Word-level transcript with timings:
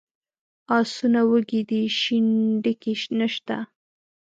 آسونه 0.77 1.21
وږي 1.29 1.61
دي 1.69 1.81
شین 1.99 2.27
ډکی 2.63 2.93
نشته. 3.19 3.57